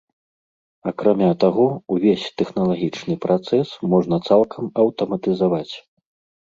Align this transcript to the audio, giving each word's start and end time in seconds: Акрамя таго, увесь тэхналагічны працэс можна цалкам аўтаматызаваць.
Акрамя 0.91 1.27
таго, 1.43 1.67
увесь 1.97 2.25
тэхналагічны 2.43 3.19
працэс 3.27 3.69
можна 3.93 4.15
цалкам 4.31 4.63
аўтаматызаваць. 4.87 5.73